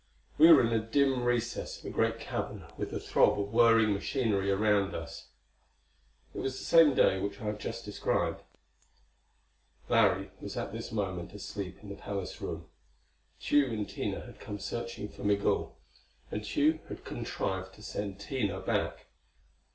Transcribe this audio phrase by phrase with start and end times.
[0.39, 3.93] We were in a dim recess of a great cavern with the throb of whirring
[3.93, 5.27] machinery around us.
[6.33, 8.41] It was the same day which I have just described;
[9.89, 12.65] Larry was at this moment asleep in the palace room.
[13.39, 15.77] Tugh and Tina had come searching for Migul;
[16.31, 19.05] and Tugh had contrived to send Tina back.